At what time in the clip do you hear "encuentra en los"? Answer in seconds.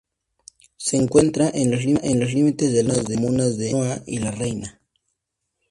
0.97-1.85